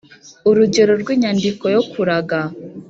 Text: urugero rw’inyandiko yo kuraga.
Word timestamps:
urugero 0.49 0.93
rw’inyandiko 1.01 1.65
yo 1.75 1.81
kuraga. 1.91 2.39